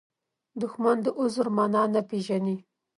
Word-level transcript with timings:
دښمن 0.61 0.97
د 1.05 1.07
عذر 1.19 1.47
معنا 1.57 1.83
نه 1.93 2.01
پېژني 2.09 2.57